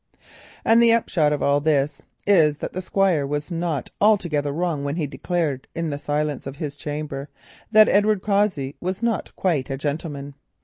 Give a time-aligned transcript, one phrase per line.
[0.65, 4.95] And the upshot of all this is that the Squire was not altogether wrong when
[4.95, 7.29] he declared in the silence of his chamber
[7.71, 10.33] that Edward Cossey was not quite a gentleman.